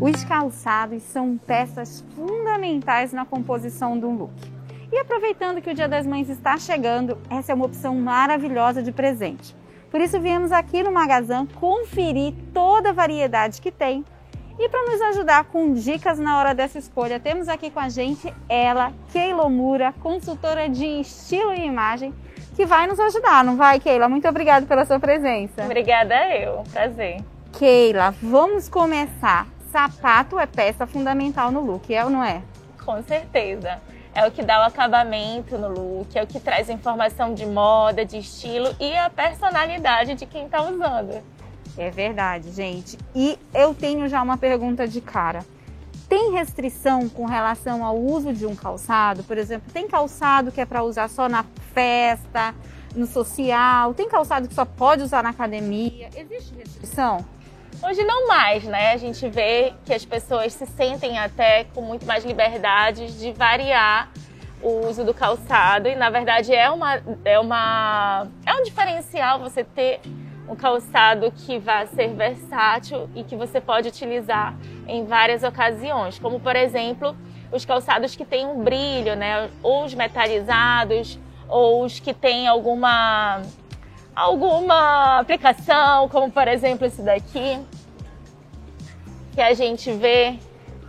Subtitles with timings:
[0.00, 4.32] Os calçados são peças fundamentais na composição de um look.
[4.90, 8.92] E aproveitando que o Dia das Mães está chegando, essa é uma opção maravilhosa de
[8.92, 9.54] presente.
[9.90, 14.02] Por isso viemos aqui no Magazan conferir toda a variedade que tem.
[14.58, 18.32] E para nos ajudar com dicas na hora dessa escolha, temos aqui com a gente
[18.48, 22.14] ela, Keila Mura, consultora de estilo e imagem,
[22.56, 24.08] que vai nos ajudar, não vai, Keila?
[24.08, 25.62] Muito obrigada pela sua presença.
[25.62, 27.22] Obrigada eu, prazer.
[27.52, 29.46] Keila, vamos começar.
[29.70, 32.42] Sapato é peça fundamental no look, é ou não é?
[32.84, 33.80] Com certeza.
[34.12, 38.04] É o que dá o acabamento no look, é o que traz informação de moda,
[38.04, 41.22] de estilo e a personalidade de quem está usando.
[41.78, 42.98] É verdade, gente.
[43.14, 45.44] E eu tenho já uma pergunta de cara.
[46.08, 49.22] Tem restrição com relação ao uso de um calçado?
[49.22, 52.52] Por exemplo, tem calçado que é para usar só na festa,
[52.96, 53.94] no social?
[53.94, 56.10] Tem calçado que só pode usar na academia?
[56.16, 57.24] Existe restrição?
[57.82, 58.92] Hoje não mais, né?
[58.92, 64.10] A gente vê que as pessoas se sentem até com muito mais liberdade de variar
[64.62, 69.64] o uso do calçado e na verdade é uma é uma é um diferencial você
[69.64, 70.00] ter
[70.46, 74.54] um calçado que vá ser versátil e que você pode utilizar
[74.86, 77.16] em várias ocasiões, como por exemplo
[77.50, 79.48] os calçados que têm um brilho, né?
[79.62, 83.40] Ou os metalizados, ou os que têm alguma
[84.14, 87.58] alguma aplicação, como por exemplo esse daqui,
[89.32, 90.38] que a gente vê,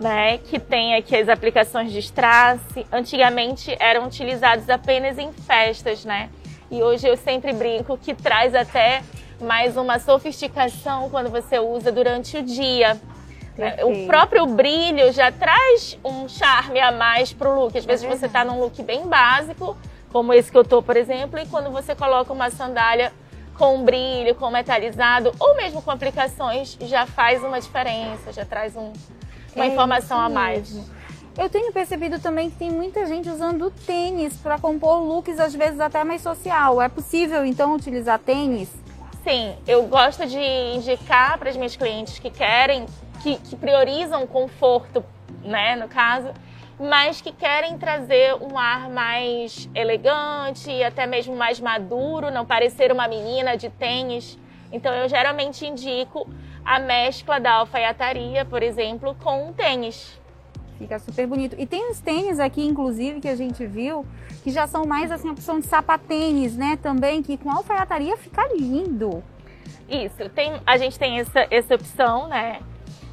[0.00, 2.60] né, que tem aqui as aplicações de strass.
[2.92, 6.30] Antigamente eram utilizados apenas em festas, né?
[6.70, 9.02] E hoje eu sempre brinco que traz até
[9.40, 13.00] mais uma sofisticação quando você usa durante o dia.
[13.82, 17.76] O próprio brilho já traz um charme a mais pro look.
[17.76, 19.76] Às vezes é você tá num look bem básico,
[20.12, 23.12] como esse que eu tô, por exemplo, e quando você coloca uma sandália
[23.56, 28.92] com brilho, com metalizado, ou mesmo com aplicações, já faz uma diferença, já traz um,
[29.54, 30.78] uma é informação a mais.
[31.36, 35.78] Eu tenho percebido também que tem muita gente usando tênis para compor looks, às vezes
[35.78, 36.80] até mais social.
[36.80, 38.68] É possível então utilizar tênis?
[39.22, 40.40] Sim, eu gosto de
[40.74, 42.86] indicar para as minhas clientes que querem,
[43.22, 45.04] que, que priorizam conforto,
[45.44, 46.32] né, no caso,
[46.78, 52.92] mas que querem trazer um ar mais elegante e até mesmo mais maduro, não parecer
[52.92, 54.38] uma menina de tênis.
[54.70, 56.28] Então eu geralmente indico
[56.64, 60.18] a mescla da alfaiataria, por exemplo, com um tênis.
[60.78, 61.56] Fica super bonito.
[61.58, 64.06] E tem uns tênis aqui, inclusive, que a gente viu,
[64.44, 66.78] que já são mais assim, opção de sapatênis, né?
[66.80, 69.24] Também, que com alfaiataria fica lindo.
[69.88, 72.60] Isso, tem, a gente tem essa, essa opção, né?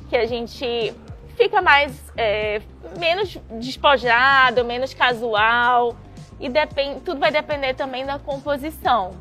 [0.09, 0.93] Que a gente
[1.35, 2.61] fica mais é,
[2.97, 5.95] menos despojado, menos casual
[6.39, 9.11] e depend, tudo vai depender também da composição.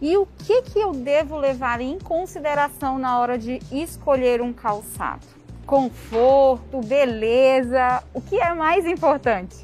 [0.00, 5.24] E o que, que eu devo levar em consideração na hora de escolher um calçado?
[5.64, 9.56] Conforto, beleza, o que é mais importante?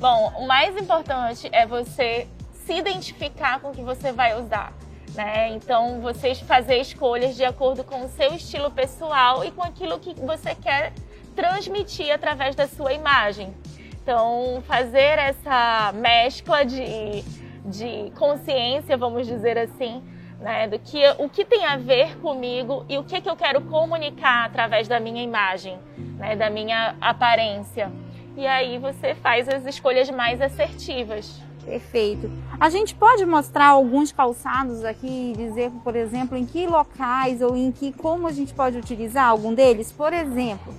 [0.00, 2.26] Bom, o mais importante é você
[2.66, 4.72] se identificar com o que você vai usar.
[5.14, 5.48] Né?
[5.50, 10.14] Então, você fazer escolhas de acordo com o seu estilo pessoal e com aquilo que
[10.14, 10.92] você quer
[11.34, 13.52] transmitir através da sua imagem.
[14.02, 17.22] Então, fazer essa mescla de,
[17.64, 20.02] de consciência, vamos dizer assim,
[20.40, 23.60] né, do que o que tem a ver comigo e o que, que eu quero
[23.62, 25.78] comunicar através da minha imagem,
[26.16, 27.92] né, da minha aparência.
[28.36, 31.40] E aí você faz as escolhas mais assertivas.
[31.64, 32.30] Perfeito.
[32.58, 37.56] A gente pode mostrar alguns calçados aqui e dizer, por exemplo, em que locais ou
[37.56, 39.92] em que como a gente pode utilizar algum deles?
[39.92, 40.72] Por exemplo,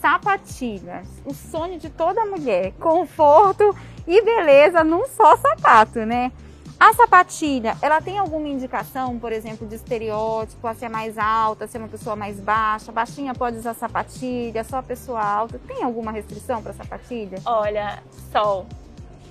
[0.00, 1.06] sapatilhas.
[1.24, 3.74] O sonho de toda mulher, conforto
[4.06, 6.32] e beleza num só sapato, né?
[6.80, 11.78] A sapatilha, ela tem alguma indicação, por exemplo, de estereótipo, a ser mais alta, ser
[11.78, 12.90] uma pessoa mais baixa?
[12.90, 15.60] Baixinha pode usar sapatilha, só pessoa alta.
[15.64, 17.38] Tem alguma restrição para sapatilha?
[17.46, 18.66] Olha, Sol,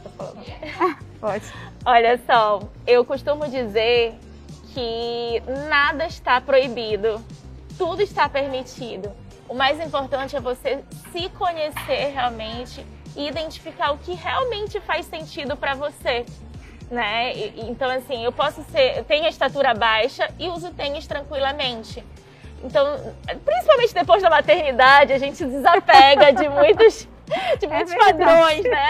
[1.19, 1.45] Pode.
[1.85, 4.15] Olha só, eu costumo dizer
[4.73, 7.23] que nada está proibido,
[7.77, 9.11] tudo está permitido.
[9.47, 12.85] O mais importante é você se conhecer realmente
[13.15, 16.25] e identificar o que realmente faz sentido para você.
[16.89, 17.33] Né?
[17.57, 22.03] Então, assim, eu posso ser, eu tenho a estatura baixa e uso tênis tranquilamente.
[22.63, 27.07] Então, principalmente depois da maternidade, a gente desapega de muitos
[27.59, 28.89] de muitos é padrões, né?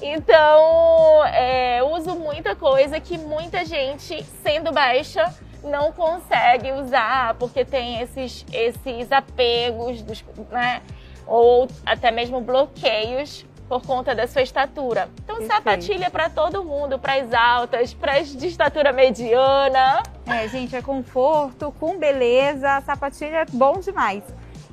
[0.00, 5.32] Então, é, uso muita coisa que muita gente, sendo baixa,
[5.62, 10.80] não consegue usar, porque tem esses, esses apegos, dos, né?
[11.26, 15.08] Ou até mesmo bloqueios por conta da sua estatura.
[15.22, 15.54] Então, Perfeito.
[15.54, 20.02] sapatilha para todo mundo, para as altas, para as de estatura mediana.
[20.26, 24.24] É, gente, é conforto, com beleza, sapatilha é bom demais.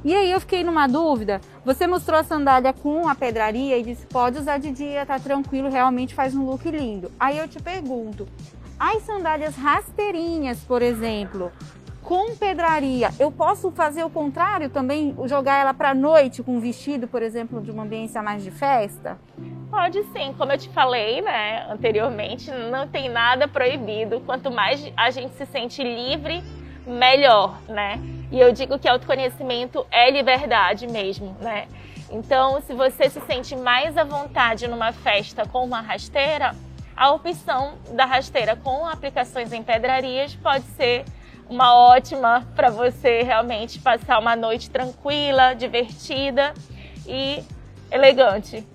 [0.04, 1.42] E aí eu fiquei numa dúvida.
[1.66, 5.70] Você mostrou a sandália com a pedraria e disse pode usar de dia, tá tranquilo,
[5.70, 7.12] realmente faz um look lindo.
[7.20, 8.28] Aí eu te pergunto,
[8.80, 11.52] as sandálias rasteirinhas, por exemplo,
[12.08, 17.06] com pedraria, eu posso fazer o contrário também, jogar ela para noite com um vestido,
[17.06, 19.18] por exemplo, de uma ambiência mais de festa?
[19.70, 24.22] Pode sim, como eu te falei, né, anteriormente, não tem nada proibido.
[24.22, 26.42] Quanto mais a gente se sente livre,
[26.88, 28.00] melhor, né?
[28.31, 31.68] E eu digo que autoconhecimento é liberdade mesmo, né?
[32.10, 36.56] Então, se você se sente mais à vontade numa festa com uma rasteira,
[36.95, 41.04] a opção da rasteira com aplicações em pedrarias pode ser
[41.50, 46.54] uma ótima para você realmente passar uma noite tranquila, divertida
[47.06, 47.44] e
[47.92, 48.66] elegante.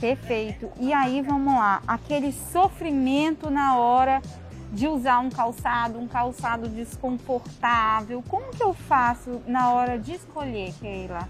[0.00, 0.70] Perfeito.
[0.80, 4.20] E aí vamos lá, aquele sofrimento na hora
[4.72, 8.24] de usar um calçado, um calçado desconfortável.
[8.28, 11.28] Como que eu faço na hora de escolher, Keila?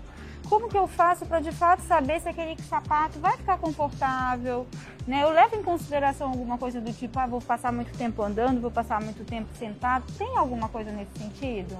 [0.52, 4.66] como que eu faço para de fato saber se aquele sapato vai ficar confortável?
[5.06, 5.22] Né?
[5.22, 8.70] Eu levo em consideração alguma coisa do tipo, ah, vou passar muito tempo andando, vou
[8.70, 10.04] passar muito tempo sentado.
[10.18, 11.74] Tem alguma coisa nesse sentido?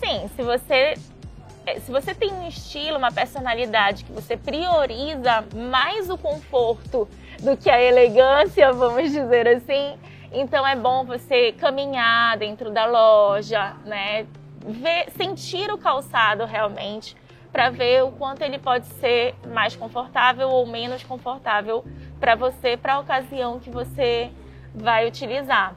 [0.00, 0.94] Sim, se você
[1.64, 7.08] eh, se você tem um estilo, uma personalidade que você prioriza mais o conforto
[7.40, 9.96] do que a elegância, vamos dizer assim,
[10.32, 14.26] então é bom você caminhar dentro da loja, né?
[14.64, 17.16] Ver, sentir o calçado realmente
[17.52, 21.84] para ver o quanto ele pode ser mais confortável ou menos confortável
[22.20, 24.30] para você, para a ocasião que você
[24.74, 25.74] vai utilizar.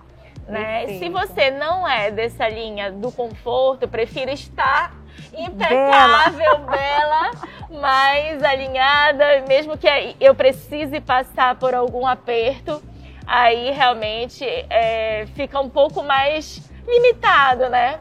[0.48, 1.00] Né?
[1.00, 4.94] Se você não é dessa linha do conforto, prefira estar
[5.33, 7.30] impecável, bela.
[7.30, 7.31] bela,
[7.80, 9.88] mais alinhada, mesmo que
[10.19, 12.81] eu precise passar por algum aperto,
[13.26, 18.00] aí realmente é, fica um pouco mais limitado, né?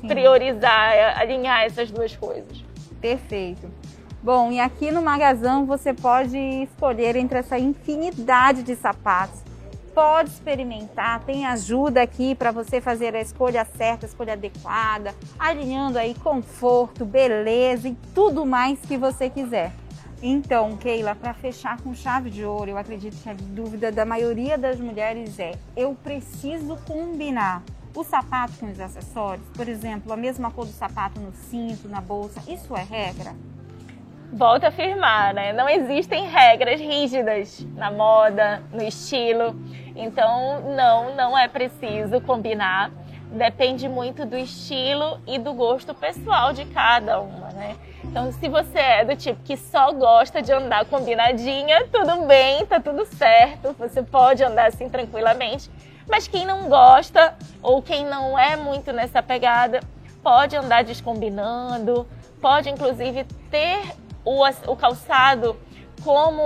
[0.00, 0.08] Sim.
[0.08, 2.64] Priorizar, alinhar essas duas coisas.
[3.00, 3.70] Perfeito.
[4.22, 9.40] Bom, e aqui no Magazão você pode escolher entre essa infinidade de sapatos.
[9.92, 15.98] Pode experimentar, tem ajuda aqui para você fazer a escolha certa, a escolha adequada, alinhando
[15.98, 19.72] aí conforto, beleza e tudo mais que você quiser.
[20.22, 24.56] Então, Keila, para fechar com chave de ouro, eu acredito que a dúvida da maioria
[24.56, 30.50] das mulheres é: eu preciso combinar o sapato com os acessórios, por exemplo, a mesma
[30.50, 33.34] cor do sapato no cinto, na bolsa, isso é regra?
[34.32, 35.52] Volto a afirmar, né?
[35.52, 39.54] Não existem regras rígidas na moda, no estilo.
[39.94, 42.90] Então, não, não é preciso combinar.
[43.30, 47.76] Depende muito do estilo e do gosto pessoal de cada uma, né?
[48.12, 52.78] Então, se você é do tipo que só gosta de andar combinadinha, tudo bem, tá
[52.78, 53.74] tudo certo.
[53.78, 55.70] Você pode andar assim tranquilamente.
[56.06, 59.80] Mas quem não gosta ou quem não é muito nessa pegada
[60.22, 62.06] pode andar descombinando,
[62.38, 63.80] pode inclusive ter
[64.26, 65.56] o, o calçado
[66.04, 66.42] como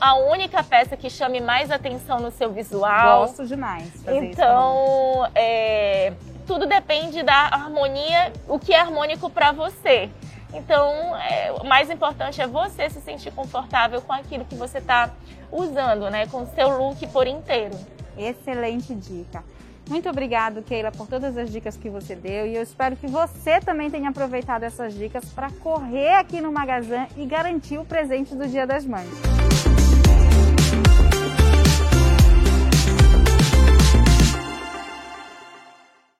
[0.00, 3.20] a única peça que chame mais atenção no seu visual.
[3.20, 3.92] Gosto demais.
[4.08, 6.12] então, é,
[6.48, 10.10] tudo depende da harmonia, o que é harmônico para você.
[10.52, 15.10] Então, é, o mais importante é você se sentir confortável com aquilo que você está
[15.52, 16.26] usando, né?
[16.26, 17.78] Com o seu look por inteiro.
[18.16, 19.44] Excelente dica.
[19.88, 23.58] Muito obrigado, Keila, por todas as dicas que você deu e eu espero que você
[23.58, 28.46] também tenha aproveitado essas dicas para correr aqui no Magazine e garantir o presente do
[28.46, 29.37] Dia das Mães.